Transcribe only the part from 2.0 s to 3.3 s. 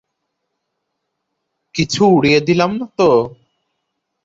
উড়িয়ে দিলাম না তো?